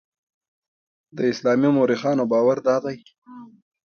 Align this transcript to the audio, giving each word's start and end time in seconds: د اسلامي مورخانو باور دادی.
د 1.17 1.19
اسلامي 1.31 1.69
مورخانو 1.75 2.23
باور 2.31 2.57
دادی. 2.67 2.97